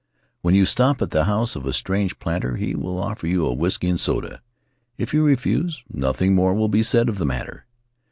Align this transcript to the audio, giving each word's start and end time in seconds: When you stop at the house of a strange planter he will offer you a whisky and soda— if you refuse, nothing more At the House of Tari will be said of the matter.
When 0.41 0.55
you 0.55 0.65
stop 0.65 0.99
at 1.03 1.11
the 1.11 1.25
house 1.25 1.55
of 1.55 1.67
a 1.67 1.73
strange 1.73 2.17
planter 2.17 2.55
he 2.57 2.73
will 2.73 2.97
offer 2.97 3.27
you 3.27 3.45
a 3.45 3.53
whisky 3.53 3.87
and 3.87 3.99
soda— 3.99 4.41
if 4.97 5.13
you 5.13 5.23
refuse, 5.23 5.83
nothing 5.93 6.33
more 6.33 6.49
At 6.53 6.53
the 6.55 6.55
House 6.55 6.55
of 6.55 6.55
Tari 6.55 6.59
will 6.59 6.67
be 6.69 6.81
said 6.83 7.09
of 7.09 7.17
the 7.19 7.25
matter. 7.27 7.67